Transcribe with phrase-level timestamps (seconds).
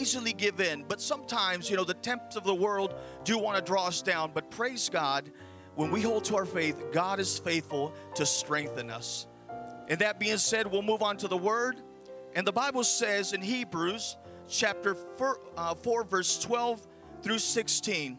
[0.00, 3.62] easily give in, but sometimes, you know, the tempts of the world do want to
[3.62, 4.30] draw us down.
[4.32, 5.30] But praise God,
[5.74, 9.26] when we hold to our faith, God is faithful to strengthen us.
[9.88, 11.80] And that being said, we'll move on to the word.
[12.34, 14.16] And the Bible says in Hebrews
[14.48, 16.86] chapter 4, uh, 4 verse 12
[17.22, 18.18] through 16.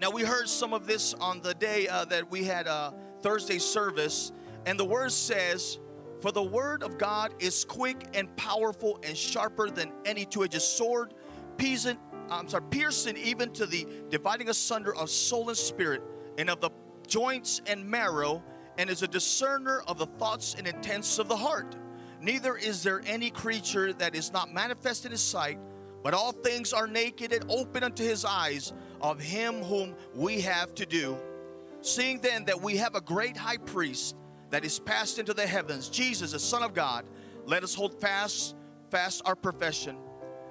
[0.00, 3.58] Now, we heard some of this on the day uh, that we had a Thursday
[3.58, 4.30] service,
[4.64, 5.78] and the word says,
[6.20, 10.60] For the word of God is quick and powerful and sharper than any two edged
[10.60, 11.14] sword,
[11.58, 11.96] piercing,
[12.28, 16.02] I'm sorry, piercing even to the dividing asunder of soul and spirit,
[16.36, 16.70] and of the
[17.06, 18.42] joints and marrow,
[18.78, 21.76] and is a discerner of the thoughts and intents of the heart.
[22.20, 25.58] Neither is there any creature that is not manifest in his sight,
[26.02, 30.74] but all things are naked and open unto his eyes of him whom we have
[30.74, 31.16] to do.
[31.80, 34.16] Seeing then that we have a great high priest
[34.50, 37.04] that is passed into the heavens, Jesus, the Son of God,
[37.44, 38.56] let us hold fast,
[38.90, 39.96] fast our profession.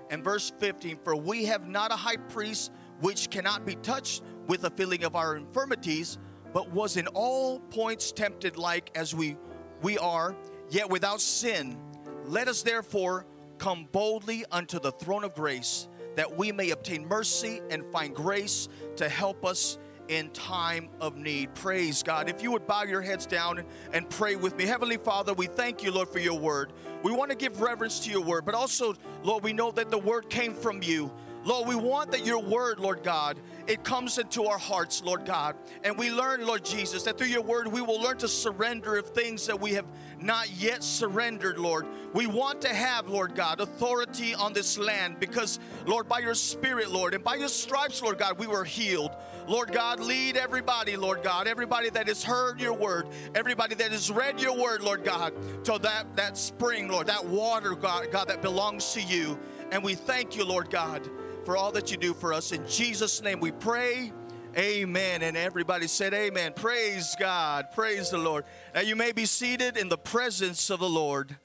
[0.09, 4.61] And verse 15, for we have not a high priest which cannot be touched with
[4.61, 6.17] the feeling of our infirmities,
[6.53, 9.37] but was in all points tempted like as we
[9.81, 10.35] we are,
[10.69, 11.77] yet without sin.
[12.25, 13.25] Let us therefore
[13.57, 18.69] come boldly unto the throne of grace, that we may obtain mercy and find grace
[18.95, 21.53] to help us in time of need.
[21.55, 22.29] Praise God.
[22.29, 23.63] If you would bow your heads down
[23.93, 24.65] and, pray with me.
[24.65, 26.71] Heavenly Father, we thank you, Lord, for your word.
[27.03, 29.97] We want to give reverence to your word, but also, Lord, we know that the
[29.97, 31.11] word came from you.
[31.43, 35.55] Lord, we want that your word, Lord God, it comes into our hearts, Lord God.
[35.83, 39.09] And we learn, Lord Jesus, that through your word we will learn to surrender of
[39.09, 39.85] things that we have
[40.19, 41.85] not yet surrendered, Lord.
[42.13, 46.89] We want to have, Lord God, authority on this land because, Lord, by your spirit,
[46.89, 49.11] Lord, and by your stripes, Lord God, we were healed.
[49.47, 54.09] Lord God, lead everybody, Lord God, everybody that has heard your word, everybody that has
[54.09, 55.33] read your word, Lord God,
[55.65, 59.37] to that, that spring, Lord, that water, God, God, that belongs to you.
[59.71, 61.07] And we thank you, Lord God
[61.47, 62.51] for all that you do for us.
[62.51, 64.11] In Jesus' name we pray.
[64.57, 65.21] Amen.
[65.21, 66.51] And everybody said, Amen.
[66.51, 67.67] Praise God.
[67.73, 68.43] Praise the Lord.
[68.75, 71.37] Now you may be seated in the presence of the Lord.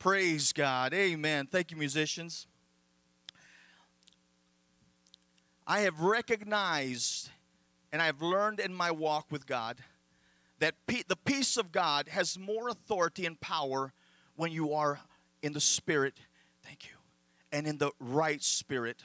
[0.00, 0.92] Praise God.
[0.92, 1.46] Amen.
[1.46, 2.48] Thank you, musicians.
[5.64, 7.30] I have recognized
[7.92, 9.76] and I have learned in my walk with God
[10.58, 13.92] that the peace of God has more authority and power
[14.34, 14.98] when you are
[15.40, 16.14] in the Spirit.
[16.64, 16.96] Thank you.
[17.52, 19.04] And in the right spirit.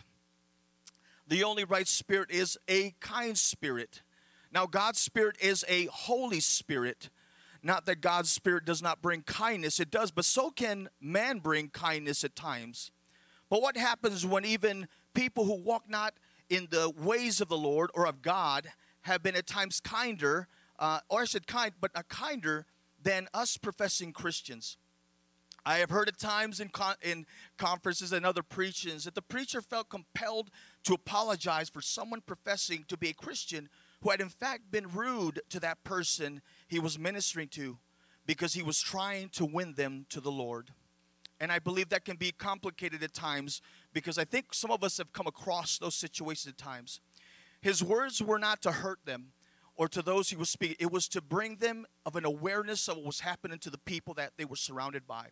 [1.28, 4.04] The only right spirit is a kind spirit.
[4.52, 7.10] Now, God's spirit is a holy spirit.
[7.64, 11.70] Not that God's spirit does not bring kindness, it does, but so can man bring
[11.70, 12.92] kindness at times.
[13.50, 16.14] But what happens when even people who walk not
[16.50, 18.68] in the ways of the Lord or of God
[19.02, 20.48] have been at times kinder,
[20.78, 22.68] uh, or I said kind, but a kinder
[23.02, 24.78] than us professing Christians?
[25.66, 27.26] I have heard at times in, con- in
[27.58, 30.52] conferences and other preachings that the preacher felt compelled
[30.84, 33.70] to apologize for someone professing to be a Christian
[34.02, 37.80] who had in fact been rude to that person he was ministering to
[38.28, 40.70] because he was trying to win them to the Lord.
[41.40, 43.62] And I believe that can be complicated at times
[43.92, 47.02] because I think some of us have come across those situations at times.
[47.60, 49.34] His words were not to hurt them
[49.76, 52.98] or to those he was speaking, it was to bring them of an awareness of
[52.98, 55.30] what was happening to the people that they were surrounded by.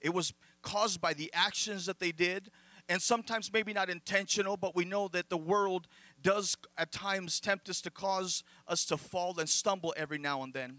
[0.00, 0.32] It was
[0.62, 2.50] caused by the actions that they did,
[2.88, 5.86] and sometimes maybe not intentional, but we know that the world
[6.22, 10.54] does at times tempt us to cause us to fall and stumble every now and
[10.54, 10.78] then.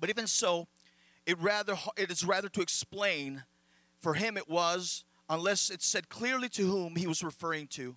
[0.00, 0.68] But even so,
[1.26, 3.44] it rather it is rather to explain.
[4.00, 7.96] For him, it was unless it said clearly to whom he was referring to.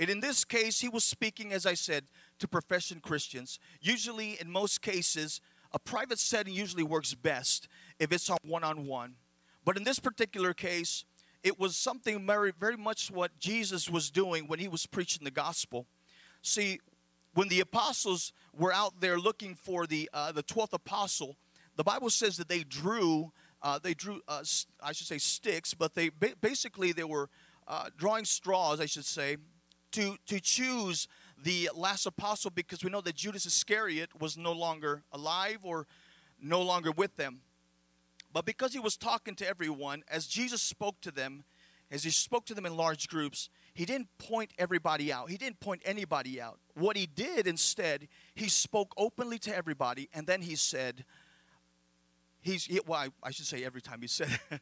[0.00, 2.04] And in this case, he was speaking, as I said,
[2.38, 3.58] to profession Christians.
[3.80, 5.40] Usually, in most cases,
[5.72, 9.16] a private setting usually works best if it's on one on one.
[9.64, 11.04] But in this particular case,
[11.42, 15.30] it was something very, very much what Jesus was doing when he was preaching the
[15.30, 15.86] gospel.
[16.42, 16.80] See,
[17.34, 21.36] when the apostles were out there looking for the uh, the twelfth apostle,
[21.76, 24.42] the Bible says that they drew uh, they drew uh,
[24.82, 27.28] I should say sticks, but they basically they were
[27.66, 29.36] uh, drawing straws, I should say,
[29.92, 31.08] to to choose
[31.42, 35.86] the last apostle because we know that Judas Iscariot was no longer alive or
[36.40, 37.40] no longer with them.
[38.32, 41.44] But because he was talking to everyone, as Jesus spoke to them,
[41.90, 45.28] as he spoke to them in large groups, he didn't point everybody out.
[45.28, 46.58] He didn't point anybody out.
[46.74, 51.04] What he did instead, he spoke openly to everybody, and then he said,
[52.44, 54.28] He's, he, well, I, I, should say every time he said,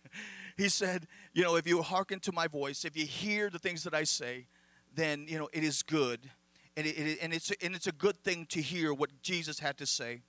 [0.58, 3.84] he said, you know, if you hearken to my voice, if you hear the things
[3.84, 4.48] that I say,
[4.94, 6.28] then, you know, it is good.
[6.76, 9.78] And, it, it, and, it's, and it's a good thing to hear what Jesus had
[9.78, 10.20] to say.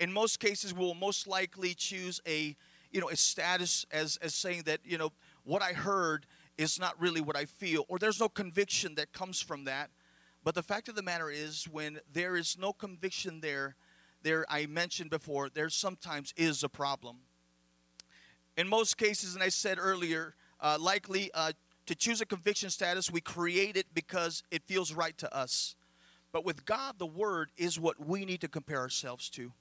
[0.00, 2.56] In most cases, we will most likely choose a
[2.90, 5.12] you know, a status as, as saying that, you know,
[5.44, 6.26] what I heard
[6.58, 9.90] is not really what I feel, or there's no conviction that comes from that.
[10.42, 13.76] But the fact of the matter is, when there is no conviction there,
[14.22, 17.18] there I mentioned before, there sometimes is a problem.
[18.56, 21.52] In most cases, and I said earlier, uh, likely uh,
[21.86, 25.76] to choose a conviction status, we create it because it feels right to us.
[26.32, 29.52] But with God, the Word is what we need to compare ourselves to.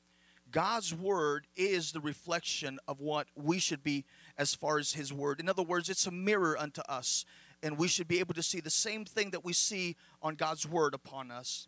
[0.55, 4.05] God's Word is the reflection of what we should be
[4.37, 5.41] as far as His Word.
[5.41, 7.25] In other words, it's a mirror unto us,
[7.61, 10.65] and we should be able to see the same thing that we see on God's
[10.65, 11.67] Word upon us.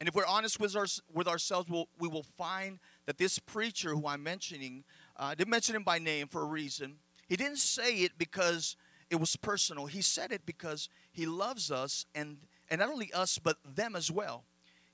[0.00, 3.90] And if we're honest with, our, with ourselves, we'll, we will find that this preacher
[3.90, 4.84] who I'm mentioning,
[5.18, 6.94] uh, I didn't mention him by name for a reason.
[7.28, 8.76] He didn't say it because
[9.10, 9.84] it was personal.
[9.84, 12.38] He said it because he loves us, and,
[12.70, 14.44] and not only us, but them as well.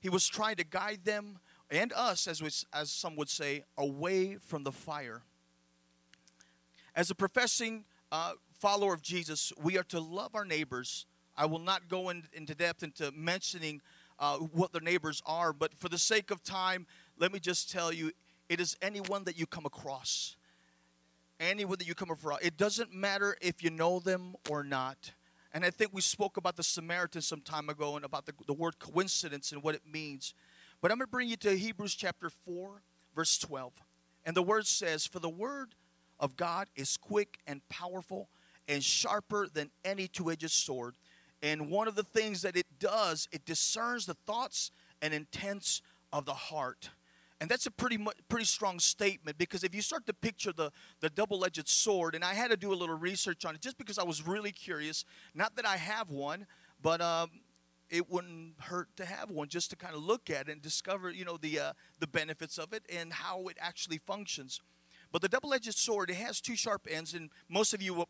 [0.01, 1.39] He was trying to guide them
[1.73, 5.23] and us, as, we, as some would say, away from the fire.
[6.95, 11.07] As a professing uh, follower of Jesus, we are to love our neighbors.
[11.35, 13.81] I will not go in, into depth into mentioning
[14.19, 16.85] uh, what their neighbors are, but for the sake of time,
[17.17, 18.11] let me just tell you
[18.49, 20.35] it is anyone that you come across.
[21.39, 22.39] Anyone that you come across.
[22.43, 25.11] It doesn't matter if you know them or not.
[25.51, 28.53] And I think we spoke about the Samaritan some time ago and about the, the
[28.53, 30.35] word coincidence and what it means.
[30.83, 32.81] But I'm going to bring you to Hebrews chapter 4,
[33.15, 33.71] verse 12.
[34.25, 35.75] And the word says, For the word
[36.19, 38.27] of God is quick and powerful
[38.67, 40.95] and sharper than any two edged sword.
[41.41, 44.71] And one of the things that it does, it discerns the thoughts
[45.01, 45.81] and intents
[46.11, 46.89] of the heart.
[47.39, 50.69] And that's a pretty pretty strong statement because if you start to picture the,
[50.99, 53.77] the double edged sword, and I had to do a little research on it just
[53.77, 55.05] because I was really curious.
[55.33, 56.45] Not that I have one,
[56.81, 57.29] but um,
[57.93, 61.23] it wouldn't hurt to have one just to kind of look at and discover, you
[61.23, 64.59] know, the uh, the benefits of it and how it actually functions.
[65.11, 68.05] But the double-edged sword, it has two sharp ends, and most of you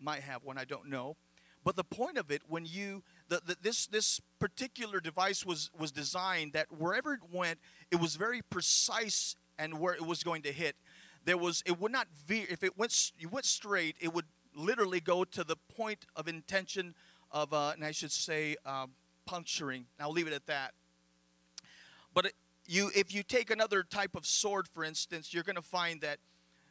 [0.00, 0.58] might have one.
[0.58, 1.16] I don't know.
[1.64, 5.92] But the point of it, when you the, the, this this particular device was was
[5.92, 7.60] designed that wherever it went,
[7.92, 10.74] it was very precise and where it was going to hit.
[11.24, 15.00] There was it would not veer if it went you went straight, it would literally
[15.00, 16.94] go to the point of intention
[17.30, 18.90] of, uh, and I should say, um,
[19.26, 19.86] puncturing.
[20.00, 20.74] I'll leave it at that.
[22.14, 22.32] But
[22.66, 26.18] you, if you take another type of sword, for instance, you're going to find that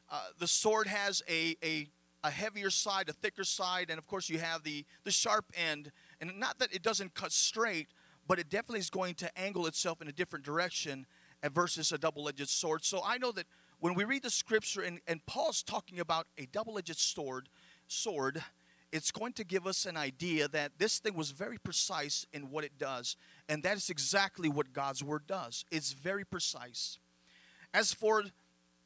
[0.10, 1.88] uh, the sword has a, a,
[2.24, 5.92] a heavier side, a thicker side, and of course you have the, the sharp end.
[6.20, 7.88] And not that it doesn't cut straight,
[8.28, 11.06] but it definitely is going to angle itself in a different direction
[11.54, 12.86] versus a double-edged sword.
[12.86, 13.46] So I know that
[13.80, 17.50] when we read the scripture and, and Paul's talking about a double-edged sword,
[17.88, 18.44] sword,
[18.92, 22.64] it's going to give us an idea that this thing was very precise in what
[22.64, 23.16] it does.
[23.48, 25.66] And that is exactly what God's word does.
[25.72, 27.00] It's very precise.
[27.74, 28.24] As for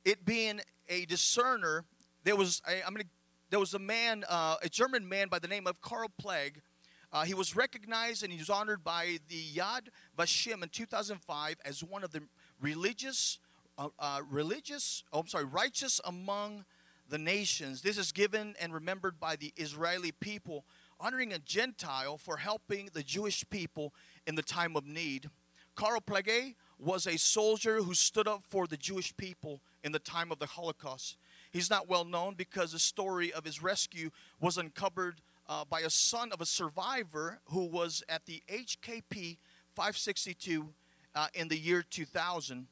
[0.04, 1.86] it being a discerner,
[2.24, 3.06] there was a, I'm gonna,
[3.50, 6.62] there was a man, uh, a German man by the name of Karl Plagge.
[7.12, 9.88] Uh, he was recognized and he was honored by the Yad
[10.18, 12.22] Vashem in 2005 as one of the
[12.62, 13.40] religious,
[13.78, 16.66] uh, uh religious, oh, I'm sorry, righteous among
[17.10, 17.81] the nations.
[17.81, 20.66] This is given and remembered by the Israeli people,
[21.00, 23.94] honoring a Gentile for helping the Jewish people
[24.25, 25.30] in the time of need.
[25.75, 30.31] Karl Plagge was a soldier who stood up for the Jewish people in the time
[30.31, 31.18] of the Holocaust.
[31.52, 34.10] He's not well known because the story of his rescue
[34.40, 39.38] was uncovered uh, by a son of a survivor who was at the HKP
[39.76, 40.69] 562
[41.14, 42.68] uh, in the year 2000.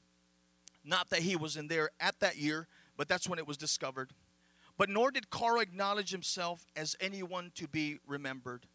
[0.84, 4.12] Not that he was in there at that year, but that's when it was discovered.
[4.78, 8.66] But nor did Karl acknowledge himself as anyone to be remembered.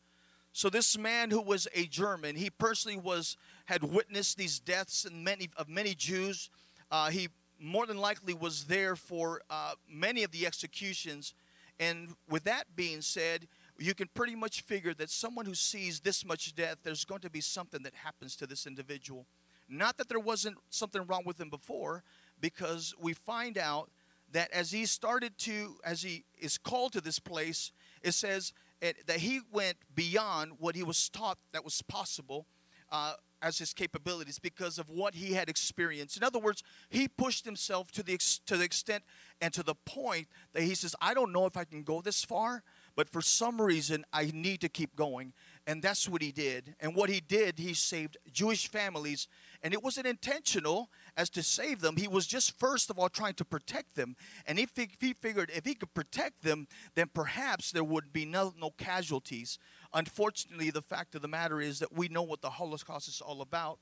[0.52, 3.36] So this man who was a German, he personally was
[3.66, 6.50] had witnessed these deaths and many of many Jews.
[6.90, 7.28] Uh, he
[7.60, 11.34] more than likely was there for uh, many of the executions.
[11.80, 16.24] And with that being said, you can pretty much figure that someone who sees this
[16.24, 19.26] much death, there's going to be something that happens to this individual.
[19.68, 22.02] Not that there wasn't something wrong with him before,
[22.40, 23.90] because we find out
[24.32, 29.18] that as he started to, as he is called to this place, it says that
[29.18, 32.46] he went beyond what he was taught that was possible
[32.90, 36.16] uh, as his capabilities because of what he had experienced.
[36.16, 39.04] In other words, he pushed himself to the, ex- to the extent
[39.40, 42.24] and to the point that he says, I don't know if I can go this
[42.24, 42.62] far,
[42.96, 45.32] but for some reason, I need to keep going.
[45.66, 46.74] And that's what he did.
[46.80, 49.28] And what he did, he saved Jewish families.
[49.62, 51.96] And it wasn't intentional as to save them.
[51.96, 54.16] He was just, first of all, trying to protect them.
[54.46, 58.24] And if he, he figured if he could protect them, then perhaps there would be
[58.24, 59.58] no, no casualties.
[59.92, 63.42] Unfortunately, the fact of the matter is that we know what the Holocaust is all
[63.42, 63.80] about.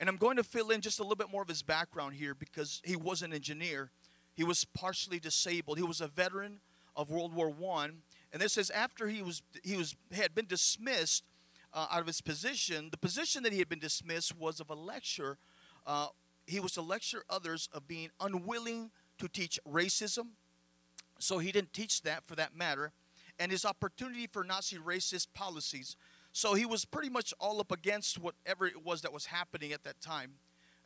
[0.00, 2.34] And I'm going to fill in just a little bit more of his background here
[2.34, 3.90] because he was an engineer.
[4.34, 5.76] He was partially disabled.
[5.76, 6.60] He was a veteran
[6.96, 8.02] of World War One,
[8.32, 11.24] And this is after he was he was had been dismissed
[11.74, 14.74] uh, out of his position, the position that he had been dismissed was of a
[14.74, 15.38] lecturer
[15.84, 16.08] Uh,
[16.46, 20.28] he was to lecture others of being unwilling to teach racism.
[21.18, 22.92] So he didn't teach that for that matter.
[23.38, 25.96] And his opportunity for Nazi racist policies.
[26.32, 29.84] So he was pretty much all up against whatever it was that was happening at
[29.84, 30.32] that time.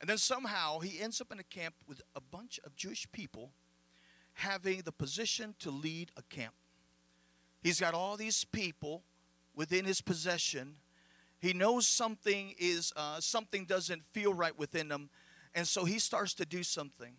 [0.00, 3.52] And then somehow he ends up in a camp with a bunch of Jewish people
[4.34, 6.54] having the position to lead a camp.
[7.62, 9.02] He's got all these people
[9.54, 10.76] within his possession.
[11.38, 15.08] He knows something is uh, something doesn't feel right within them,
[15.56, 17.14] and so he starts to do something.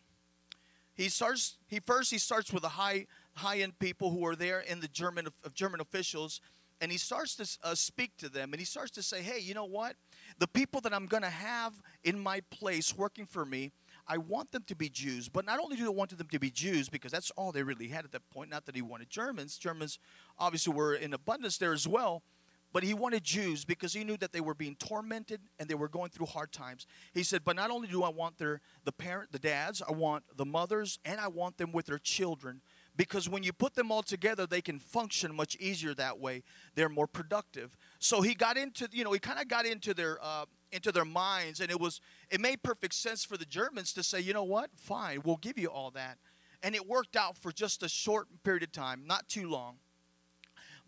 [0.93, 1.57] He starts.
[1.67, 4.87] He first he starts with the high high end people who are there in the
[4.87, 6.39] German of German officials,
[6.79, 9.53] and he starts to uh, speak to them, and he starts to say, "Hey, you
[9.53, 9.95] know what?
[10.39, 13.71] The people that I'm going to have in my place working for me."
[14.09, 16.49] I want them to be Jews, but not only do I want them to be
[16.49, 18.49] Jews because that's all they really had at that point.
[18.49, 19.57] Not that he wanted Germans.
[19.57, 19.99] Germans
[20.39, 22.23] obviously were in abundance there as well,
[22.73, 25.87] but he wanted Jews because he knew that they were being tormented and they were
[25.87, 26.85] going through hard times.
[27.13, 30.23] He said, "But not only do I want their the parent, the dads, I want
[30.35, 32.61] the mothers, and I want them with their children."
[32.95, 36.41] Because when you put them all together, they can function much easier that way.
[36.73, 37.77] They're more productive.
[37.99, 41.05] So he got into, you know, he kind of got into their uh, into their
[41.05, 44.43] minds and it was it made perfect sense for the germans to say you know
[44.43, 46.17] what fine we'll give you all that
[46.61, 49.77] and it worked out for just a short period of time not too long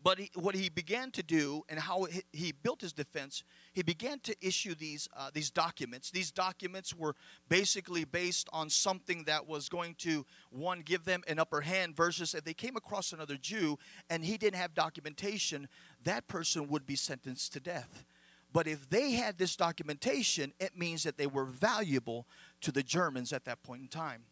[0.03, 4.19] but he, what he began to do and how he, built his defense he began
[4.19, 7.15] to issue these uh, these documents these documents were
[7.47, 12.33] basically based on something that was going to one give them an upper hand versus
[12.33, 13.77] if they came across another jew
[14.09, 15.67] and he didn't have documentation
[16.03, 18.05] that person would be sentenced to death
[18.51, 22.25] but if they had this documentation, it means that they were valuable
[22.61, 24.23] to the Germans at that point in time.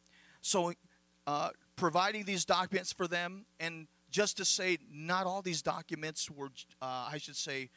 [0.41, 0.73] So,
[1.27, 6.49] uh, providing these documents for them, and just to say, not all these documents were,
[6.81, 7.69] uh, I should say,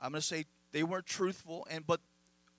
[0.00, 2.00] I'm going to say they weren't truthful, and but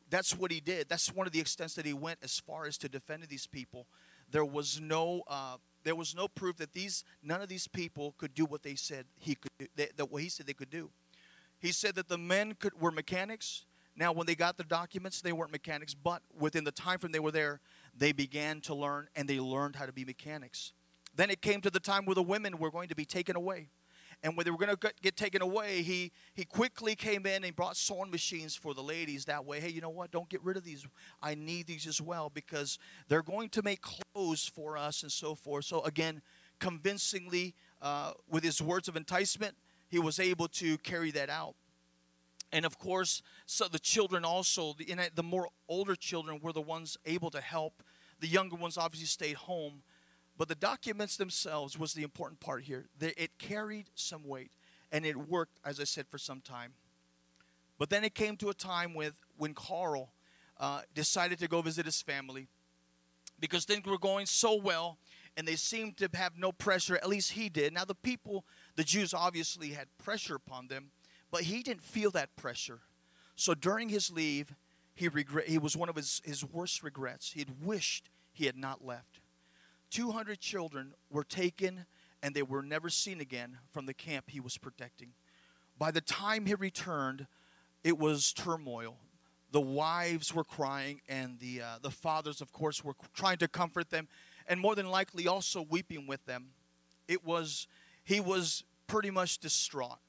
[0.10, 0.90] that's what he did.
[0.90, 3.88] That's one of the extents that he went as far as to defend these people.
[4.32, 5.24] There was no.
[5.28, 8.76] Uh, there was no proof that these none of these people could do what they
[8.76, 10.92] said he could do, that, that what he said they could do.
[11.60, 13.66] He said that the men could, were mechanics.
[13.96, 17.20] Now, when they got the documents, they weren't mechanics, but within the time frame they
[17.20, 17.60] were there,
[17.98, 20.74] they began to learn and they learned how to be mechanics.
[21.16, 23.70] Then it came to the time where the women were going to be taken away.
[24.22, 27.56] And when they were going to get taken away, he, he quickly came in and
[27.56, 29.62] brought sewing machines for the ladies that way.
[29.62, 30.12] Hey, you know what?
[30.12, 30.86] Don't get rid of these.
[31.22, 35.36] I need these as well because they're going to make clothes for us and so
[35.36, 35.66] forth.
[35.66, 36.22] So, again,
[36.60, 39.56] convincingly, uh, with his words of enticement,
[39.88, 41.56] he was able to carry that out.
[42.52, 46.98] And of course, so the children also, the, the more older children were the ones
[47.06, 47.84] able to help.
[48.20, 49.82] The younger ones obviously stayed home.
[50.40, 52.86] But the documents themselves was the important part here.
[53.02, 54.52] It carried some weight,
[54.90, 56.72] and it worked, as I said, for some time.
[57.78, 60.14] But then it came to a time with when Karl
[60.58, 62.48] uh, decided to go visit his family
[63.38, 64.98] because things were going so well
[65.36, 66.96] and they seemed to have no pressure.
[66.96, 67.74] At least he did.
[67.74, 68.46] Now, the people,
[68.78, 70.92] the Jews obviously had pressure upon them,
[71.32, 72.80] but he didn't feel that pressure.
[73.36, 74.56] So during his leave,
[74.94, 77.34] he, regret, he was one of his, his worst regrets.
[77.34, 79.20] He had wished he had not left.
[79.90, 81.86] 200 children were taken
[82.22, 85.10] and they were never seen again from the camp he was protecting.
[85.78, 87.28] By the time he returned,
[87.84, 88.98] it was turmoil.
[89.52, 93.90] The wives were crying, and the, uh, the fathers, of course, were trying to comfort
[93.90, 94.08] them
[94.48, 96.48] and more than likely also weeping with them.
[97.08, 97.68] It was,
[98.04, 100.00] he was pretty much distraught.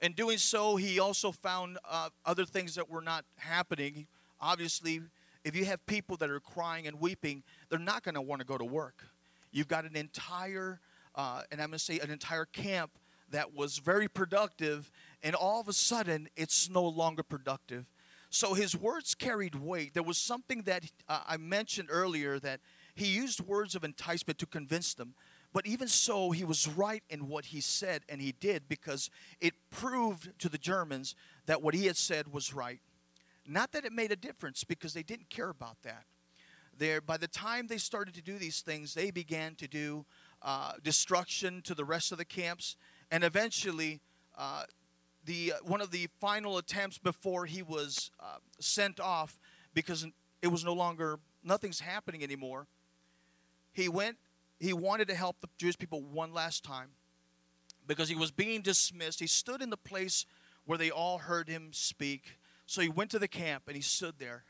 [0.00, 4.06] In doing so, he also found uh, other things that were not happening.
[4.40, 5.00] Obviously,
[5.44, 8.46] if you have people that are crying and weeping, they're not going to want to
[8.46, 9.04] go to work.
[9.50, 10.80] You've got an entire,
[11.14, 12.92] uh, and I'm going to say an entire camp
[13.30, 14.90] that was very productive,
[15.22, 17.86] and all of a sudden, it's no longer productive.
[18.30, 19.94] So his words carried weight.
[19.94, 22.60] There was something that uh, I mentioned earlier that
[22.94, 25.14] he used words of enticement to convince them.
[25.52, 29.52] But even so, he was right in what he said, and he did because it
[29.70, 32.80] proved to the Germans that what he had said was right.
[33.46, 36.04] Not that it made a difference because they didn't care about that.
[36.78, 40.06] There, by the time they started to do these things, they began to do
[40.40, 42.76] uh, destruction to the rest of the camps,
[43.10, 44.00] and eventually,
[44.38, 44.64] uh,
[45.24, 49.38] the one of the final attempts before he was uh, sent off,
[49.74, 50.06] because
[50.40, 52.66] it was no longer nothing's happening anymore
[53.72, 54.18] he went,
[54.60, 56.90] he wanted to help the Jewish people one last time
[57.86, 59.18] because he was being dismissed.
[59.18, 60.26] He stood in the place
[60.66, 62.38] where they all heard him speak.
[62.72, 64.44] So he went to the camp and he stood there.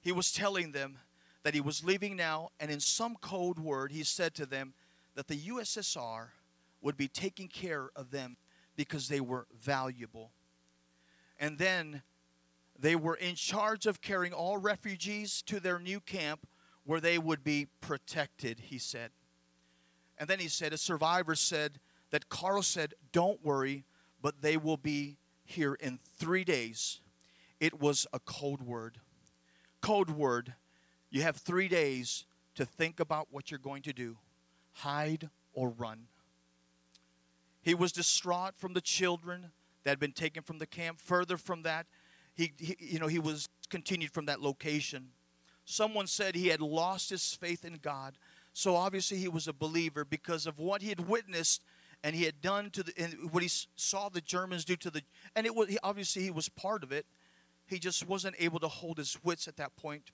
[0.00, 0.96] He was telling them
[1.42, 4.72] that he was leaving now, and in some code word, he said to them
[5.16, 6.28] that the USSR
[6.80, 8.38] would be taking care of them
[8.74, 10.30] because they were valuable.
[11.38, 12.00] And then
[12.78, 16.48] they were in charge of carrying all refugees to their new camp
[16.84, 19.10] where they would be protected, he said.
[20.16, 21.80] And then he said, a survivor said
[22.12, 23.84] that Karl said, Don't worry,
[24.22, 27.02] but they will be here in three days.
[27.62, 28.98] It was a code word.
[29.80, 30.54] Code word.
[31.10, 32.26] You have three days
[32.56, 34.16] to think about what you're going to do
[34.72, 36.08] hide or run.
[37.60, 39.52] He was distraught from the children
[39.84, 41.00] that had been taken from the camp.
[41.00, 41.86] Further from that,
[42.34, 45.10] he, he, you know, he was continued from that location.
[45.64, 48.18] Someone said he had lost his faith in God.
[48.54, 51.62] So obviously he was a believer because of what he had witnessed
[52.02, 52.92] and he had done to the
[53.30, 55.02] what he saw the Germans do to the
[55.36, 57.06] and it was obviously he was part of it.
[57.66, 60.10] He just wasn't able to hold his wits at that point.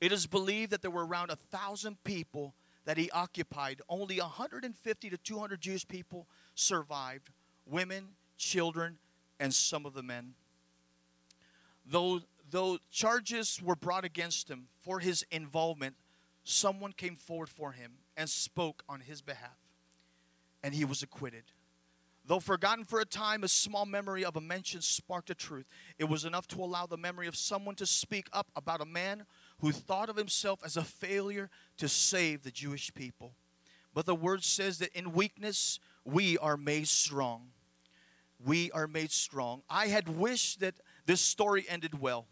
[0.00, 2.54] It is believed that there were around a thousand people
[2.86, 3.82] that he occupied.
[3.88, 7.30] Only 150 to 200 Jewish people survived
[7.66, 8.08] women,
[8.38, 8.98] children,
[9.38, 10.34] and some of the men.
[11.84, 12.20] Though,
[12.50, 15.96] though charges were brought against him for his involvement,
[16.44, 19.58] someone came forward for him and spoke on his behalf,
[20.62, 21.44] and he was acquitted.
[22.30, 25.66] Though forgotten for a time, a small memory of a mention sparked a truth.
[25.98, 29.26] It was enough to allow the memory of someone to speak up about a man
[29.58, 33.32] who thought of himself as a failure to save the Jewish people.
[33.94, 37.48] But the word says that in weakness we are made strong.
[38.38, 39.62] We are made strong.
[39.68, 42.28] I had wished that this story ended well.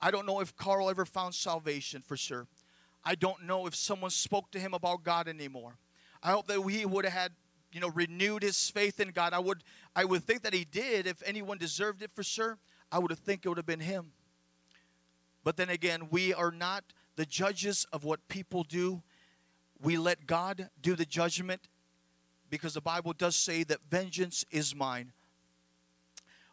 [0.00, 2.46] I don't know if Karl ever found salvation for sure.
[3.04, 5.78] I don't know if someone spoke to him about God anymore.
[6.22, 7.32] I hope that he would have had,
[7.72, 9.32] you know, renewed his faith in God.
[9.32, 9.64] I would
[9.94, 11.06] I would think that he did.
[11.06, 12.58] If anyone deserved it for sure,
[12.90, 14.12] I would have think it would have been him.
[15.44, 16.84] But then again, we are not
[17.16, 19.02] the judges of what people do.
[19.82, 21.68] We let God do the judgment
[22.48, 25.12] because the Bible does say that vengeance is mine.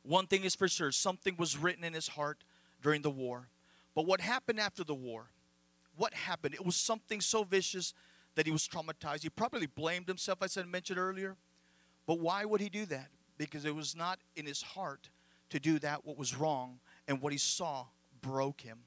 [0.03, 2.43] One thing is for sure something was written in his heart
[2.81, 3.49] during the war.
[3.93, 5.27] But what happened after the war?
[5.95, 6.53] What happened?
[6.55, 7.93] It was something so vicious
[8.39, 9.23] that he was traumatized.
[9.23, 11.35] He probably blamed himself, as I mentioned earlier.
[12.07, 13.09] But why would he do that?
[13.37, 15.09] Because it was not in his heart
[15.49, 17.87] to do that what was wrong and what he saw
[18.21, 18.79] broke him.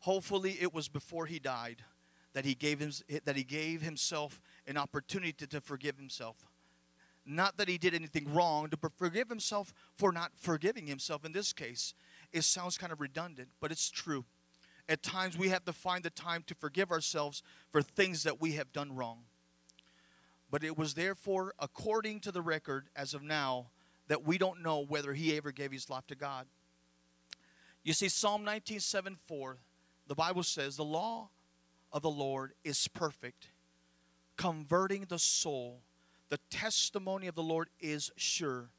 [0.00, 1.84] Hopefully, it was before he died
[2.32, 2.90] that he gave, him,
[3.26, 6.46] that he gave himself an opportunity to, to forgive himself.
[7.26, 11.26] Not that he did anything wrong, to forgive himself for not forgiving himself.
[11.26, 11.92] In this case,
[12.32, 14.24] it sounds kind of redundant, but it's true.
[14.88, 17.42] At times, we have to find the time to forgive ourselves
[17.72, 19.24] for things that we have done wrong.
[20.50, 23.68] But it was therefore, according to the record as of now,
[24.08, 26.46] that we don't know whether he ever gave his life to God.
[27.82, 29.58] You see, Psalm 19 7 4,
[30.06, 31.30] the Bible says, The law
[31.92, 33.48] of the Lord is perfect,
[34.36, 35.80] converting the soul.
[36.30, 38.70] The testimony of the Lord is sure,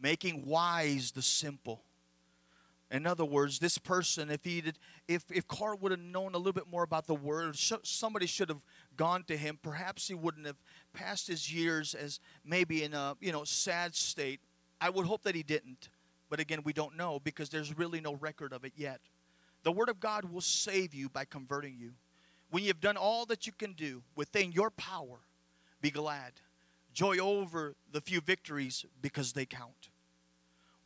[0.00, 1.82] making wise the simple.
[2.90, 6.38] In other words, this person, if he did, if if Karl would have known a
[6.38, 8.60] little bit more about the word, somebody should have
[8.96, 9.58] gone to him.
[9.60, 10.56] Perhaps he wouldn't have
[10.92, 14.40] passed his years as maybe in a you know sad state.
[14.80, 15.88] I would hope that he didn't.
[16.28, 19.00] But again, we don't know because there's really no record of it yet.
[19.62, 21.92] The Word of God will save you by converting you.
[22.50, 25.18] When you've done all that you can do within your power,
[25.80, 26.32] be glad.
[26.92, 29.90] Joy over the few victories because they count.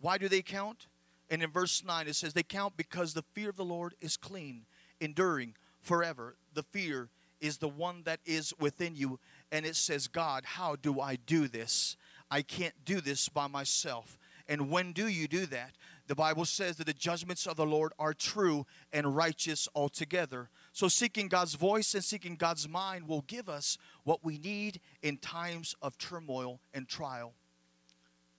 [0.01, 0.87] Why do they count?
[1.31, 4.17] And in verse 9 it says, They count because the fear of the Lord is
[4.17, 4.67] clean,
[5.01, 6.37] enduring forever.
[6.53, 7.09] The fear
[7.41, 9.19] is the one that is within you.
[9.51, 11.97] And it says, God, how do I do this?
[12.31, 14.19] I can't do this by myself.
[14.49, 15.77] And when do you do that?
[16.09, 20.51] The Bible says that the judgments of the Lord are true and righteous altogether.
[20.73, 25.19] So, seeking God's voice and seeking God's mind will give us what we need in
[25.19, 27.35] times of turmoil and trial.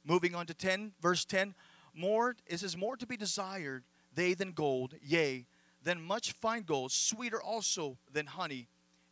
[0.04, 1.56] Moving on to 10, verse 10
[1.94, 5.46] more is is more to be desired they than gold, yea,
[5.84, 8.68] than much fine gold, sweeter also than honey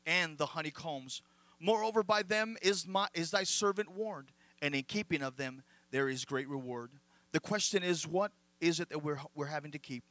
[0.06, 1.22] and the honeycombs.
[1.60, 5.62] Moreover, by them is my is thy servant warned, and in keeping of them
[5.92, 6.92] there is great reward.
[7.32, 10.04] The question is, what is it that we're, we're having to keep?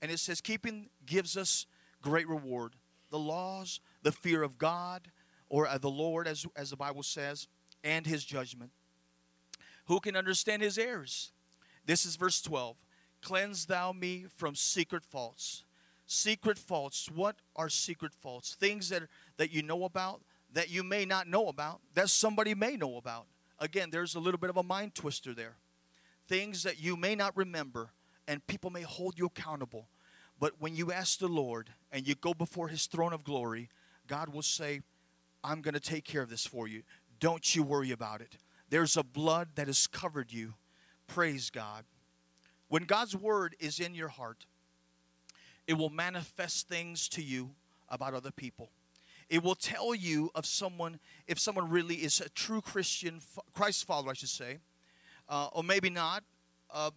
[0.00, 1.66] And it says, keeping gives us
[2.02, 2.74] great reward.
[3.10, 5.10] The laws, the fear of God,
[5.48, 7.48] or the Lord, as, as the Bible says,
[7.82, 8.70] and his judgment.
[9.86, 11.32] Who can understand his errors?
[11.86, 12.76] This is verse 12.
[13.22, 15.64] Cleanse thou me from secret faults.
[16.06, 17.08] Secret faults.
[17.14, 18.54] What are secret faults?
[18.54, 19.04] Things that,
[19.38, 20.20] that you know about,
[20.52, 23.26] that you may not know about, that somebody may know about
[23.58, 25.56] again, there's a little bit of a mind twister there.
[26.28, 27.90] Things that you may not remember,
[28.26, 29.88] and people may hold you accountable.
[30.40, 33.68] But when you ask the Lord and you go before His throne of glory,
[34.06, 34.80] God will say,
[35.42, 36.82] I'm going to take care of this for you.
[37.20, 38.36] Don't you worry about it.
[38.70, 40.54] There's a blood that has covered you.
[41.06, 41.84] Praise God.
[42.68, 44.46] When God's word is in your heart,
[45.66, 47.50] it will manifest things to you
[47.88, 48.70] about other people.
[49.30, 53.20] It will tell you of someone, if someone really is a true Christian,
[53.54, 54.58] Christ follower, I should say,
[55.28, 56.22] uh, or maybe not
[56.70, 56.90] uh,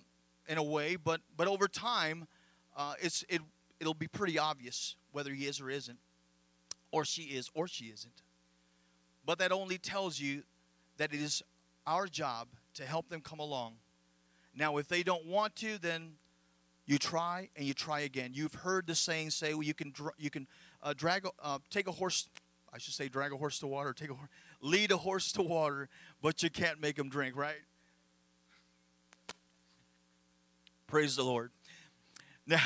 [0.48, 2.28] in a way, but, but over time,
[2.76, 3.42] uh, it's, it,
[3.80, 6.00] it'll be pretty obvious whether he is or isn't,
[6.92, 8.22] or she is or she isn't.
[9.26, 10.44] But that only tells you
[10.98, 11.42] that it is
[11.86, 13.76] our job to help them come along.
[14.58, 16.14] Now, if they don't want to, then
[16.88, 18.32] you try and you try again.
[18.34, 20.48] You've heard the saying say, well, you can, you can
[20.82, 22.28] uh, drag, uh, take a horse,
[22.74, 24.30] I should say, drag a horse to water, take a horse,
[24.62, 25.90] lead a horse to water,
[26.24, 27.58] but you can't make him drink, right?
[30.88, 31.52] Praise the Lord.
[32.50, 32.62] Now,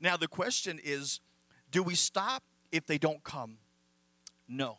[0.00, 1.20] now the question is,
[1.70, 2.42] do we stop
[2.72, 3.58] if they don't come?
[4.48, 4.78] No.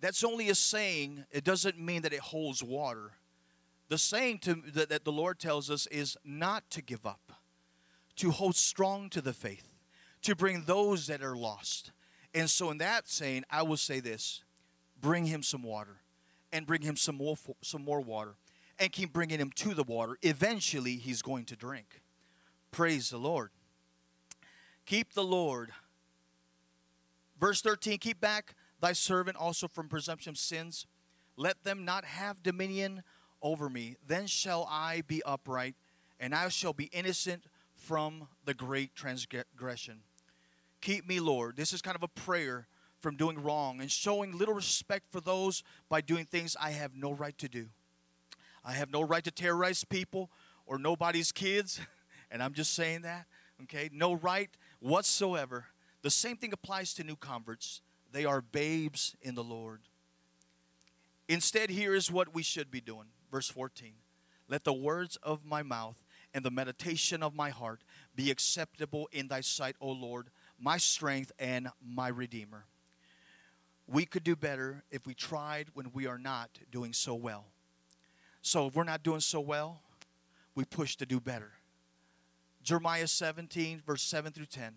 [0.00, 1.26] That's only a saying.
[1.30, 3.10] It doesn't mean that it holds water.
[3.94, 7.30] The saying to, that, that the Lord tells us is not to give up,
[8.16, 9.68] to hold strong to the faith,
[10.22, 11.92] to bring those that are lost.
[12.34, 14.42] And so, in that saying, I will say this
[15.00, 15.98] bring him some water
[16.52, 18.34] and bring him some more, some more water
[18.80, 20.18] and keep bringing him to the water.
[20.22, 22.02] Eventually, he's going to drink.
[22.72, 23.50] Praise the Lord.
[24.86, 25.70] Keep the Lord.
[27.38, 30.84] Verse 13 Keep back thy servant also from presumption sins.
[31.36, 33.04] Let them not have dominion
[33.44, 33.96] over me.
[34.08, 35.76] Then shall I be upright,
[36.18, 37.44] and I shall be innocent
[37.76, 40.00] from the great transgression.
[40.80, 41.56] Keep me, Lord.
[41.56, 42.66] This is kind of a prayer
[43.00, 47.12] from doing wrong and showing little respect for those by doing things I have no
[47.12, 47.66] right to do.
[48.64, 50.30] I have no right to terrorize people
[50.66, 51.80] or nobody's kids,
[52.30, 53.26] and I'm just saying that,
[53.64, 53.90] okay?
[53.92, 54.48] No right
[54.80, 55.66] whatsoever.
[56.00, 57.82] The same thing applies to new converts.
[58.10, 59.80] They are babes in the Lord.
[61.28, 63.08] Instead, here is what we should be doing.
[63.34, 63.94] Verse 14
[64.48, 67.80] Let the words of my mouth and the meditation of my heart
[68.14, 72.66] be acceptable in thy sight, O Lord, my strength and my redeemer.
[73.88, 77.46] We could do better if we tried when we are not doing so well.
[78.40, 79.80] So if we're not doing so well,
[80.54, 81.54] we push to do better.
[82.62, 84.76] Jeremiah 17, verse 7 through 10.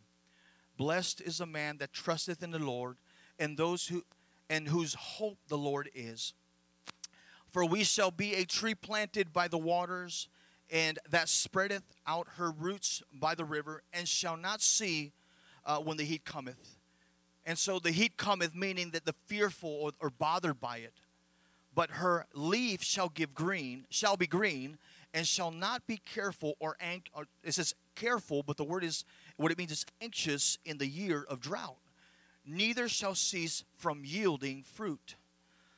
[0.77, 2.97] Blessed is a man that trusteth in the Lord,
[3.37, 4.03] and those who
[4.49, 6.33] and whose hope the Lord is.
[7.49, 10.27] For we shall be a tree planted by the waters,
[10.69, 15.13] and that spreadeth out her roots by the river, and shall not see
[15.65, 16.77] uh, when the heat cometh.
[17.45, 20.93] And so the heat cometh, meaning that the fearful or, bothered by it.
[21.73, 24.77] But her leaf shall give green, shall be green,
[25.13, 29.05] and shall not be careful or, anx- or it says careful, but the word is
[29.37, 31.77] what it means is anxious in the year of drought.
[32.45, 35.15] Neither shall cease from yielding fruit.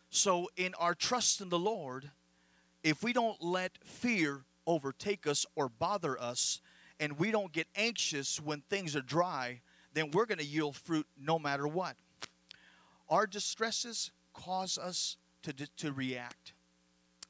[0.10, 2.10] So, in our trust in the Lord,
[2.84, 6.62] if we don't let fear overtake us or bother us,
[7.00, 9.62] and we don't get anxious when things are dry,
[9.94, 11.96] then we're going to yield fruit no matter what.
[13.10, 16.54] Our distresses cause us to, to react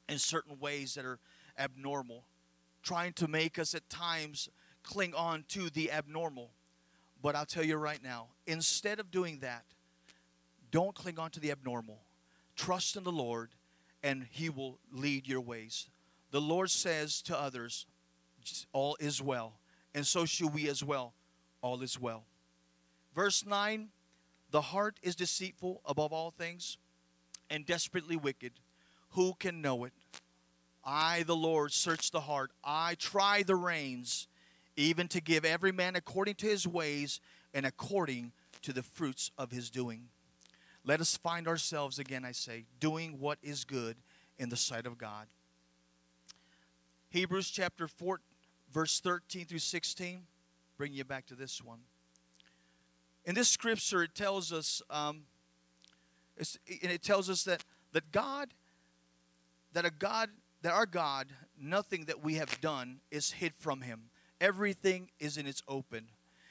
[0.08, 1.18] in certain ways that are
[1.58, 2.24] abnormal,
[2.82, 4.48] trying to make us at times
[4.82, 6.50] cling on to the abnormal.
[7.22, 9.64] But I'll tell you right now, instead of doing that,
[10.70, 12.00] don't cling on to the abnormal
[12.60, 13.48] Trust in the Lord,
[14.02, 15.88] and He will lead your ways.
[16.30, 17.86] The Lord says to others,
[18.74, 19.54] All is well.
[19.94, 21.14] And so should we as well.
[21.62, 22.26] All is well.
[23.14, 23.88] Verse 9
[24.50, 26.76] The heart is deceitful above all things
[27.48, 28.52] and desperately wicked.
[29.12, 29.94] Who can know it?
[30.84, 32.50] I, the Lord, search the heart.
[32.62, 34.28] I try the reins,
[34.76, 37.20] even to give every man according to his ways
[37.54, 40.10] and according to the fruits of his doing.
[40.84, 43.96] Let us find ourselves again, I say, doing what is good
[44.38, 45.26] in the sight of God.
[47.10, 48.20] Hebrews chapter 4,
[48.72, 50.22] verse 13 through 16.
[50.78, 51.80] Bring you back to this one.
[53.24, 55.22] In this scripture, it tells us, um,
[56.66, 58.48] it tells us that that God,
[59.72, 60.30] that a God,
[60.62, 61.28] that our God,
[61.60, 64.10] nothing that we have done is hid from Him.
[64.40, 66.06] Everything is in its open.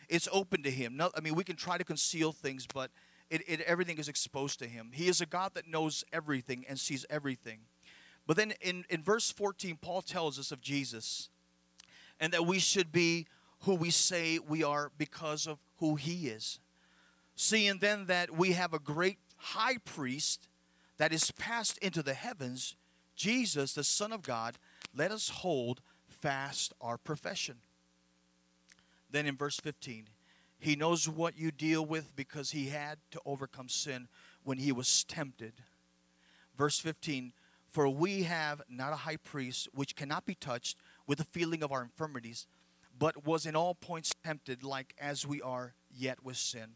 [0.08, 0.98] It's open to Him.
[0.98, 2.92] No, I mean, we can try to conceal things, but
[3.30, 4.92] it, it, everything is exposed to him.
[4.94, 7.60] He is a God that knows everything and sees everything.
[8.28, 11.30] But then in, in verse 14, Paul tells us of Jesus
[12.20, 13.28] and that we should be
[13.62, 16.60] who we say we are because of who he is.
[17.36, 20.48] Seeing then that we have a great high priest
[20.98, 22.76] that is passed into the heavens,
[23.16, 24.58] Jesus, the Son of God,
[24.96, 27.56] let us hold fast our profession.
[29.10, 30.08] Then in verse 15,
[30.60, 34.10] he knows what you deal with because he had to overcome sin
[34.44, 35.54] when he was tempted.
[36.58, 37.32] Verse 15
[37.72, 41.72] For we have not a high priest which cannot be touched with the feeling of
[41.72, 42.46] our infirmities,
[42.98, 46.74] but was in all points tempted like as we are, yet with sin.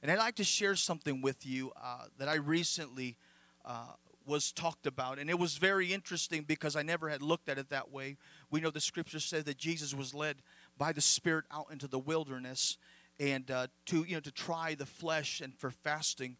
[0.00, 3.16] And I'd like to share something with you uh, that I recently
[3.64, 5.18] uh, was talked about.
[5.18, 8.16] And it was very interesting because I never had looked at it that way.
[8.50, 10.36] We know the scripture says that Jesus was led
[10.76, 12.78] by the Spirit out into the wilderness
[13.20, 16.36] and uh, to, you know, to try the flesh and for fasting.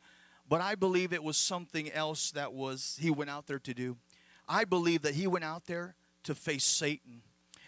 [0.48, 3.96] But I believe it was something else that was he went out there to do.
[4.48, 7.22] I believe that he went out there to face Satan.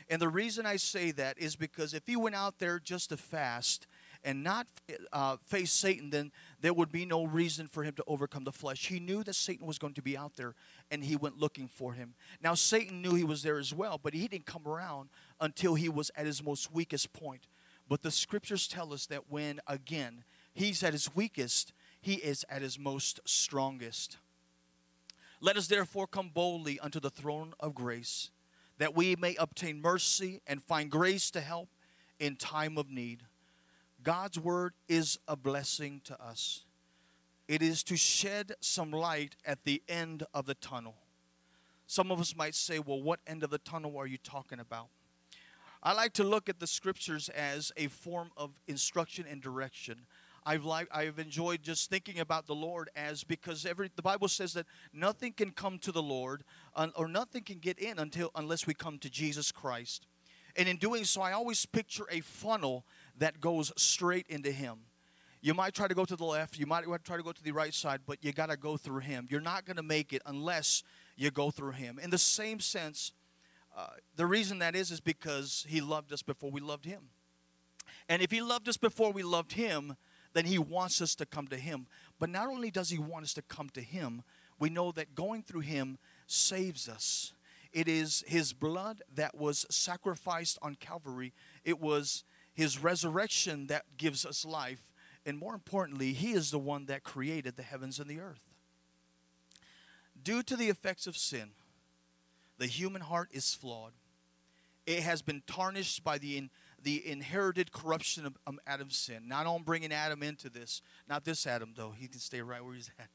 [0.08, 3.16] And the reason I say that is because if he went out there just to
[3.16, 3.86] fast,
[4.24, 4.66] and not
[5.12, 8.86] uh, face Satan, then there would be no reason for him to overcome the flesh.
[8.86, 10.54] He knew that Satan was going to be out there,
[10.90, 12.14] and he went looking for him.
[12.42, 15.08] Now, Satan knew he was there as well, but he didn't come around
[15.40, 17.46] until he was at his most weakest point.
[17.90, 20.22] But the scriptures tell us that when, again,
[20.54, 24.16] he's at his weakest, he is at his most strongest.
[25.40, 28.30] Let us therefore come boldly unto the throne of grace,
[28.78, 31.68] that we may obtain mercy and find grace to help
[32.20, 33.24] in time of need.
[34.04, 36.64] God's word is a blessing to us.
[37.48, 40.94] It is to shed some light at the end of the tunnel.
[41.88, 44.90] Some of us might say, well, what end of the tunnel are you talking about?
[45.82, 50.06] I like to look at the scriptures as a form of instruction and direction.
[50.44, 54.52] I've li- I've enjoyed just thinking about the Lord as because every the Bible says
[54.54, 56.44] that nothing can come to the Lord
[56.96, 60.06] or nothing can get in until unless we come to Jesus Christ.
[60.56, 62.84] And in doing so, I always picture a funnel
[63.18, 64.80] that goes straight into Him.
[65.42, 67.52] You might try to go to the left, you might try to go to the
[67.52, 69.26] right side, but you got to go through Him.
[69.30, 70.82] You're not going to make it unless
[71.16, 71.98] you go through Him.
[71.98, 73.12] In the same sense,
[73.76, 77.10] uh, the reason that is is because He loved us before we loved Him.
[78.08, 79.96] And if He loved us before we loved Him,
[80.32, 81.86] then He wants us to come to Him.
[82.18, 84.22] But not only does He want us to come to Him,
[84.58, 87.32] we know that going through Him saves us.
[87.72, 91.32] It is His blood that was sacrificed on Calvary.
[91.64, 94.92] It was His resurrection that gives us life.
[95.24, 98.42] And more importantly, He is the one that created the heavens and the earth.
[100.22, 101.52] Due to the effects of sin,
[102.60, 103.92] the human heart is flawed.
[104.86, 106.50] It has been tarnished by the, in,
[106.82, 109.26] the inherited corruption of um, Adam's sin.
[109.26, 111.92] Not on bringing Adam into this, not this Adam, though.
[111.96, 113.08] He can stay right where he's at.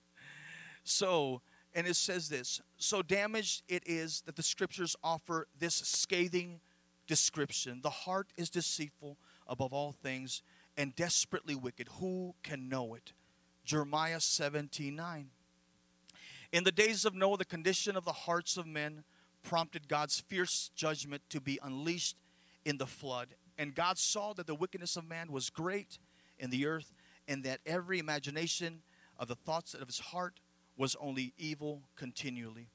[0.83, 1.41] So,
[1.75, 6.61] and it says this so damaged it is that the scriptures offer this scathing
[7.05, 10.41] description the heart is deceitful above all things
[10.77, 13.11] and desperately wicked who can know it
[13.65, 15.29] jeremiah 17 9
[16.53, 19.03] in the days of noah the condition of the hearts of men
[19.45, 22.17] prompted god's fierce judgment to be unleashed
[22.65, 25.99] in the flood and god saw that the wickedness of man was great
[26.39, 26.93] in the earth
[27.27, 28.81] and that every imagination
[29.17, 30.39] of the thoughts of his heart
[30.77, 32.67] was only evil continually.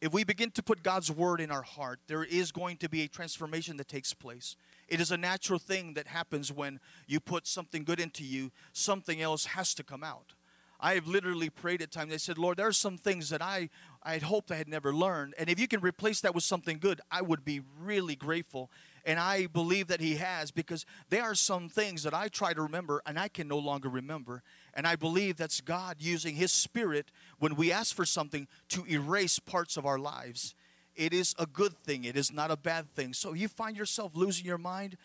[0.00, 3.02] If we begin to put God's word in our heart, there is going to be
[3.02, 4.56] a transformation that takes place.
[4.88, 9.22] It is a natural thing that happens when you put something good into you, something
[9.22, 10.34] else has to come out.
[10.78, 12.12] I have literally prayed at times.
[12.12, 13.70] I said, Lord, there are some things that I,
[14.06, 15.34] I had hoped I had never learned.
[15.36, 18.70] And if you can replace that with something good, I would be really grateful.
[19.04, 22.62] And I believe that He has because there are some things that I try to
[22.62, 24.42] remember and I can no longer remember.
[24.74, 29.40] And I believe that's God using His Spirit when we ask for something to erase
[29.40, 30.54] parts of our lives.
[30.94, 33.12] It is a good thing, it is not a bad thing.
[33.12, 34.96] So you find yourself losing your mind,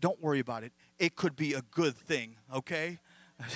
[0.00, 0.72] don't worry about it.
[0.98, 2.98] It could be a good thing, okay?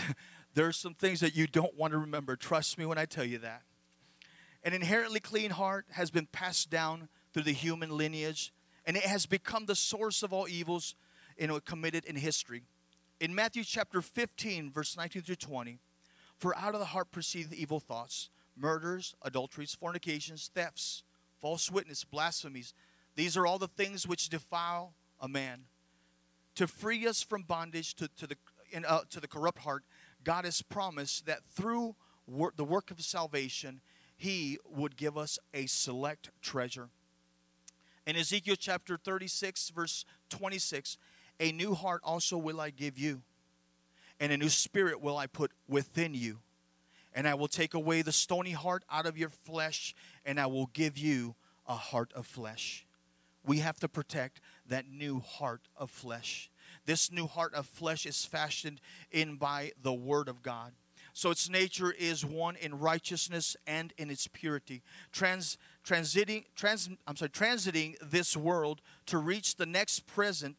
[0.55, 2.37] There are some things that you don't want to remember.
[2.37, 3.63] Trust me when I tell you that.
[4.65, 8.53] An inherently clean heart has been passed down through the human lineage,
[8.87, 10.95] and it has become the source of all evils
[11.39, 12.63] you know, committed in history.
[13.21, 15.79] In Matthew chapter 15, verse 19 through 20,
[16.37, 21.03] for out of the heart proceed the evil thoughts, murders, adulteries, fornications, thefts,
[21.41, 22.75] false witness, blasphemies.
[23.17, 25.65] These are all the things which defile a man.
[26.57, 28.37] To free us from bondage to, to, the,
[28.71, 29.85] in, uh, to the corrupt heart,
[30.25, 31.95] God has promised that through
[32.27, 33.81] wor- the work of salvation,
[34.23, 36.91] He would give us a select treasure.
[38.07, 40.97] In Ezekiel chapter 36, verse 26,
[41.41, 43.23] a new heart also will I give you,
[44.21, 46.39] and a new spirit will I put within you.
[47.13, 49.93] And I will take away the stony heart out of your flesh,
[50.25, 51.35] and I will give you
[51.67, 52.87] a heart of flesh.
[53.45, 56.49] We have to protect that new heart of flesh.
[56.87, 58.81] This new heart of flesh is fashioned
[59.11, 60.75] in by the word of God.
[61.15, 64.83] So its nature is one in righteousness and in its purity.
[65.13, 70.57] Trans, transiting, trans, I'm sorry, transiting this world to reach the next present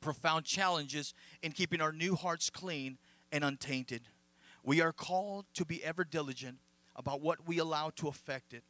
[0.00, 2.98] profound challenges in keeping our new hearts clean
[3.30, 4.02] and untainted.
[4.62, 6.58] We are called to be ever diligent
[6.96, 8.64] about what we allow to affect it.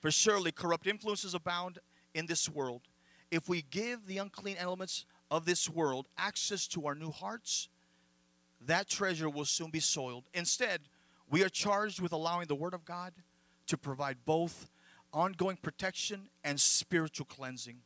[0.00, 1.78] For surely corrupt influences abound
[2.14, 2.82] in this world.
[3.30, 7.68] If we give the unclean elements of this world access to our new hearts,
[8.66, 10.24] that treasure will soon be soiled.
[10.34, 10.80] Instead,
[11.30, 13.12] we are charged with allowing the Word of God
[13.66, 14.70] to provide both
[15.12, 17.78] ongoing protection and spiritual cleansing.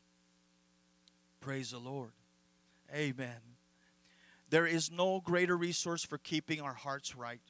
[1.40, 2.12] Praise the Lord.
[2.94, 3.40] Amen.
[4.50, 7.40] There is no greater resource for keeping our hearts right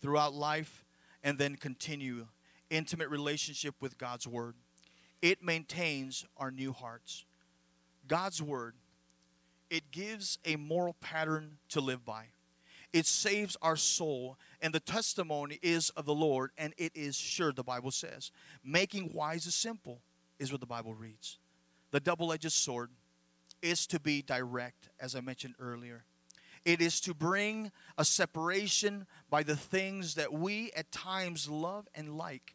[0.00, 0.84] throughout life
[1.22, 2.26] and then continue
[2.70, 4.54] intimate relationship with God's Word.
[5.20, 7.24] It maintains our new hearts.
[8.06, 8.74] God's Word,
[9.70, 12.26] it gives a moral pattern to live by.
[12.92, 17.52] It saves our soul, and the testimony is of the Lord, and it is sure,
[17.52, 18.30] the Bible says.
[18.62, 20.02] Making wise is simple,
[20.38, 21.38] is what the Bible reads.
[21.90, 22.90] The double edged sword
[23.62, 26.04] is to be direct, as I mentioned earlier.
[26.64, 32.16] It is to bring a separation by the things that we at times love and
[32.16, 32.54] like.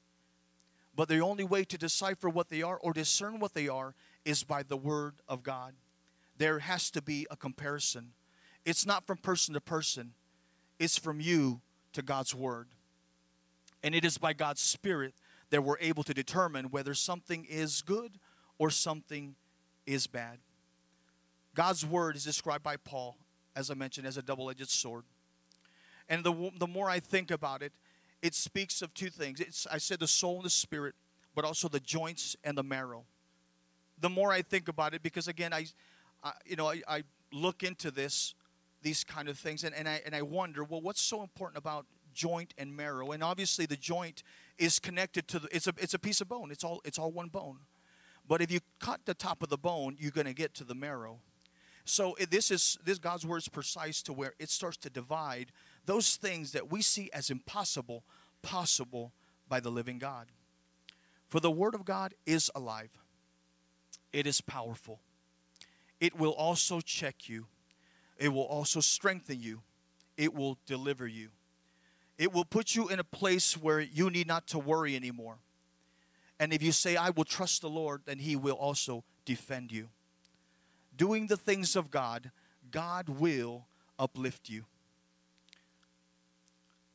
[0.95, 4.43] But the only way to decipher what they are or discern what they are is
[4.43, 5.73] by the Word of God.
[6.37, 8.13] There has to be a comparison.
[8.65, 10.13] It's not from person to person,
[10.79, 11.61] it's from you
[11.93, 12.67] to God's Word.
[13.83, 15.13] And it is by God's Spirit
[15.49, 18.19] that we're able to determine whether something is good
[18.57, 19.35] or something
[19.85, 20.39] is bad.
[21.55, 23.17] God's Word is described by Paul
[23.57, 25.03] as I mentioned, as a double edged sword.
[26.07, 27.73] And the, the more I think about it,
[28.21, 29.39] it speaks of two things.
[29.39, 30.93] It's, I said the soul and the spirit,
[31.35, 33.03] but also the joints and the marrow.
[33.99, 35.65] The more I think about it, because again, I,
[36.23, 38.35] I you know, I, I, look into this,
[38.81, 41.85] these kind of things, and, and, I, and I wonder, well, what's so important about
[42.13, 43.11] joint and marrow?
[43.11, 44.23] And obviously, the joint
[44.57, 46.51] is connected to the, it's a, it's a piece of bone.
[46.51, 47.59] It's all, it's all one bone.
[48.27, 50.75] But if you cut the top of the bone, you're going to get to the
[50.75, 51.19] marrow.
[51.85, 55.53] So this is this God's word is precise to where it starts to divide
[55.85, 58.03] those things that we see as impossible
[58.41, 59.13] possible
[59.47, 60.27] by the living God.
[61.29, 62.89] For the word of God is alive.
[64.11, 64.99] It is powerful.
[66.01, 67.47] It will also check you.
[68.17, 69.61] It will also strengthen you.
[70.17, 71.29] It will deliver you.
[72.17, 75.37] It will put you in a place where you need not to worry anymore.
[76.39, 79.89] And if you say, I will trust the Lord, then He will also defend you
[80.97, 82.31] doing the things of God,
[82.71, 84.65] God will uplift you.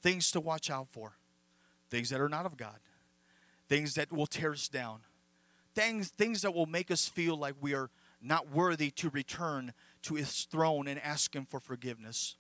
[0.03, 1.13] Things to watch out for,
[1.89, 2.81] things that are not of God,
[3.69, 5.01] things that will tear us down,
[5.75, 7.89] things, things that will make us feel like we are
[8.21, 12.37] not worthy to return to His throne and ask Him for forgiveness.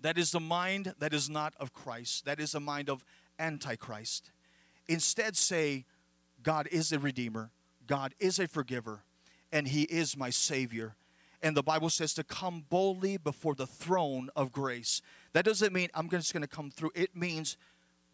[0.00, 2.24] That is the mind that is not of Christ.
[2.24, 3.04] That is a mind of
[3.38, 4.30] Antichrist.
[4.88, 5.84] Instead, say,
[6.42, 7.50] God is a Redeemer,
[7.86, 9.02] God is a forgiver,
[9.52, 10.96] and He is my Savior.
[11.42, 15.02] And the Bible says to come boldly before the throne of grace.
[15.32, 16.92] That doesn't mean I'm just going to come through.
[16.94, 17.56] It means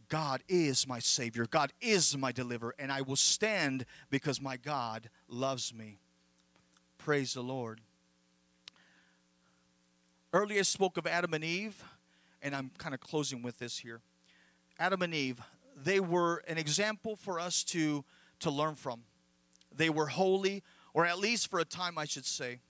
[0.08, 5.08] God is my Savior, God is my deliverer, and I will stand because my God
[5.28, 6.00] loves me.
[6.98, 7.80] Praise the Lord.
[10.34, 11.84] Earlier I spoke of Adam and Eve,
[12.40, 14.00] and I'm kind of closing with this here.
[14.78, 15.38] Adam and Eve,
[15.76, 18.02] they were an example for us to,
[18.40, 19.02] to learn from.
[19.70, 20.62] They were holy,
[20.94, 22.60] or at least for a time, I should say.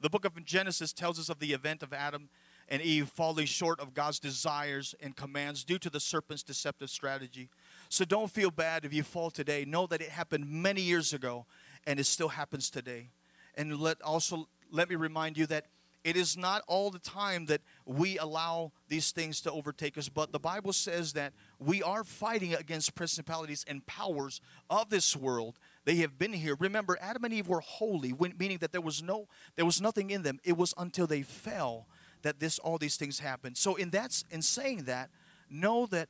[0.00, 2.30] The book of Genesis tells us of the event of Adam
[2.70, 7.50] and Eve falling short of God's desires and commands due to the serpent's deceptive strategy.
[7.90, 9.66] So don't feel bad if you fall today.
[9.66, 11.44] Know that it happened many years ago
[11.86, 13.10] and it still happens today.
[13.56, 15.66] And let also let me remind you that
[16.04, 20.32] it is not all the time that we allow these things to overtake us, but
[20.32, 25.96] the Bible says that we are fighting against principalities and powers of this world they
[25.96, 26.56] have been here.
[26.58, 30.22] Remember, Adam and Eve were holy, meaning that there was no, there was nothing in
[30.22, 30.40] them.
[30.44, 31.88] It was until they fell
[32.22, 33.56] that this, all these things happened.
[33.56, 35.10] So, in that, in saying that,
[35.50, 36.08] know that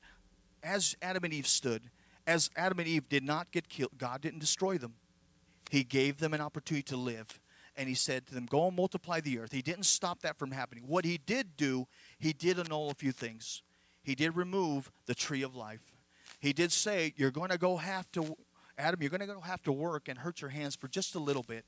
[0.62, 1.90] as Adam and Eve stood,
[2.26, 4.94] as Adam and Eve did not get killed, God didn't destroy them.
[5.70, 7.40] He gave them an opportunity to live.
[7.76, 9.52] And he said to them, Go and multiply the earth.
[9.52, 10.84] He didn't stop that from happening.
[10.86, 11.86] What he did do,
[12.18, 13.62] he did annul a few things.
[14.02, 15.96] He did remove the tree of life.
[16.38, 18.36] He did say, You're going to go have to
[18.76, 21.18] Adam, you're going to go have to work and hurt your hands for just a
[21.18, 21.64] little bit.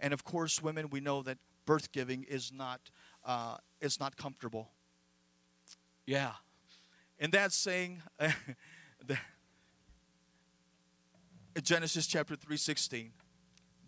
[0.00, 2.80] And of course, women, we know that birth giving is not
[3.24, 4.70] uh, is not comfortable.
[6.06, 6.32] Yeah,
[7.20, 8.02] and that's saying,
[11.62, 13.12] Genesis chapter three sixteen,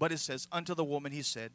[0.05, 1.51] but it says, "Unto the woman he said,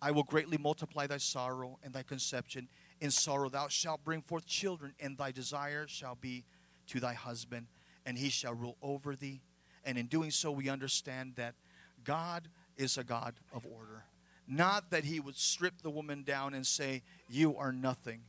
[0.00, 2.68] I will greatly multiply thy sorrow and thy conception.
[3.02, 6.46] In sorrow thou shalt bring forth children, and thy desire shall be
[6.86, 7.66] to thy husband,
[8.06, 9.42] and he shall rule over thee."
[9.84, 11.54] And in doing so, we understand that
[12.02, 12.48] God
[12.78, 14.06] is a God of order.
[14.46, 18.22] Not that he would strip the woman down and say, You are nothing.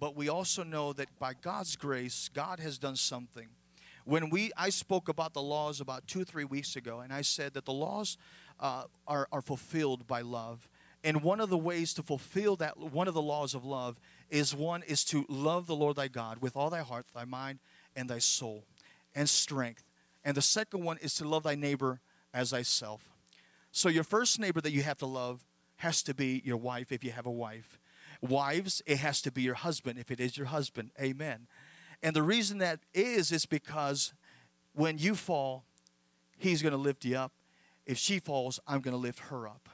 [0.00, 3.50] But we also know that by God's grace, God has done something.
[4.04, 7.54] When we, I spoke about the laws about two, three weeks ago, and I said
[7.54, 8.18] that the laws
[8.60, 10.68] uh, are, are fulfilled by love.
[11.02, 14.00] And one of the ways to fulfill that, one of the laws of love,
[14.30, 17.58] is one is to love the Lord thy God with all thy heart, thy mind,
[17.94, 18.64] and thy soul,
[19.14, 19.84] and strength.
[20.24, 22.00] And the second one is to love thy neighbor
[22.32, 23.10] as thyself.
[23.70, 25.44] So your first neighbor that you have to love
[25.76, 27.78] has to be your wife if you have a wife.
[28.22, 30.90] Wives, it has to be your husband if it is your husband.
[30.98, 31.46] Amen.
[32.04, 34.12] And the reason that is, is because
[34.74, 35.64] when you fall,
[36.36, 37.32] he's going to lift you up.
[37.86, 39.70] If she falls, I'm going to lift her up.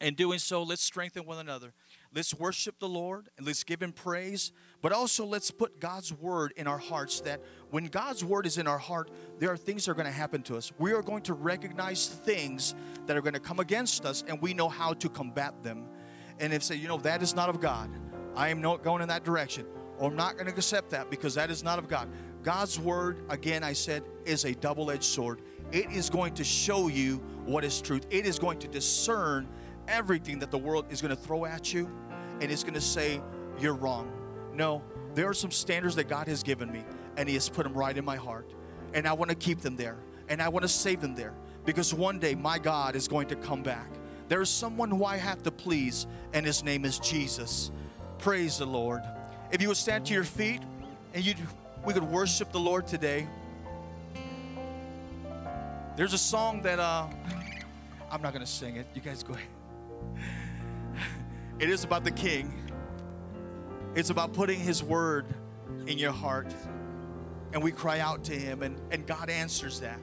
[0.00, 1.72] And doing so, let's strengthen one another.
[2.14, 6.54] Let's worship the Lord and let's give Him praise, but also let's put God's word
[6.56, 9.90] in our hearts that when God's word is in our heart, there are things that
[9.90, 10.72] are going to happen to us.
[10.78, 12.74] We are going to recognize things
[13.06, 15.84] that are going to come against us, and we know how to combat them.
[16.38, 17.90] And if say, you know, that is not of God,
[18.34, 19.66] I am not going in that direction,
[19.98, 22.08] or I'm not going to accept that because that is not of God.
[22.42, 25.42] God's word, again, I said, is a double edged sword.
[25.72, 29.48] It is going to show you what is truth, it is going to discern
[29.88, 31.88] everything that the world is going to throw at you
[32.40, 33.20] and it's going to say,
[33.58, 34.10] You're wrong.
[34.52, 34.82] No,
[35.14, 36.84] there are some standards that God has given me,
[37.16, 38.52] and He has put them right in my heart.
[38.94, 39.96] And I want to keep them there,
[40.28, 41.34] and I want to save them there
[41.64, 43.88] because one day my God is going to come back.
[44.28, 47.70] There is someone who I have to please, and His name is Jesus.
[48.18, 49.02] Praise the Lord.
[49.52, 50.60] If you would stand to your feet
[51.14, 51.34] and you
[51.84, 53.28] we could worship the Lord today.
[55.96, 57.06] There's a song that uh,
[58.10, 58.88] I'm not to sing it.
[58.92, 59.46] You guys go ahead.
[61.58, 62.52] It is about the King.
[63.94, 65.26] It's about putting His word
[65.86, 66.52] in your heart.
[67.52, 69.98] And we cry out to Him, and, and God answers that.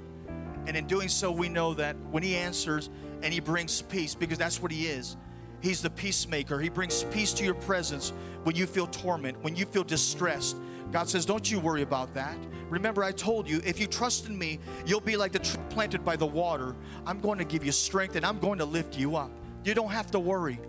[0.65, 2.89] And in doing so, we know that when He answers
[3.21, 5.17] and He brings peace, because that's what He is.
[5.63, 6.59] He's the peacemaker.
[6.59, 8.11] He brings peace to your presence
[8.43, 10.57] when you feel torment, when you feel distressed.
[10.91, 12.37] God says, Don't you worry about that.
[12.69, 16.03] Remember, I told you, if you trust in me, you'll be like the tree planted
[16.03, 16.75] by the water.
[17.05, 19.31] I'm going to give you strength and I'm going to lift you up.
[19.63, 20.59] You don't have to worry.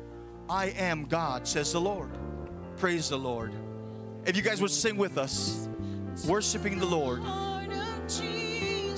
[0.49, 2.11] I am God, says the Lord.
[2.77, 3.53] Praise the Lord.
[4.27, 5.69] If you guys would sing with us,
[6.29, 7.21] worshiping the Lord.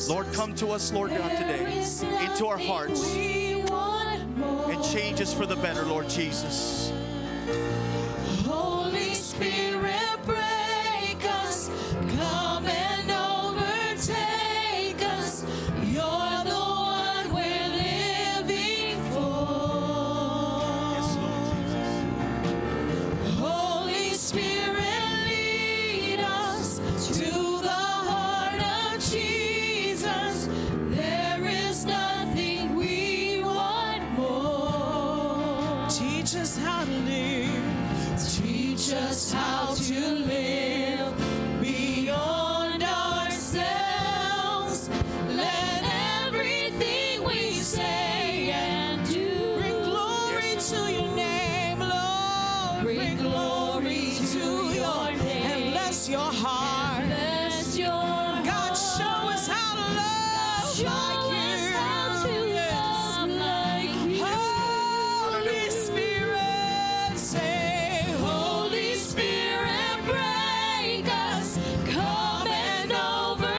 [0.08, 1.82] Lord, come to us, Lord God, today,
[2.22, 3.16] into our hearts,
[4.96, 6.90] change us for the better, Lord Jesus.